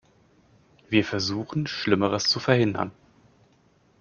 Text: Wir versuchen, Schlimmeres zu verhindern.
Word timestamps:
Wir 0.89 1.05
versuchen, 1.05 1.67
Schlimmeres 1.67 2.23
zu 2.27 2.39
verhindern. 2.39 2.89